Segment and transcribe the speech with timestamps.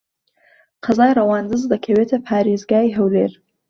[0.83, 3.31] قەزای ڕەواندز دەکەوێتە پارێزگای هەولێر.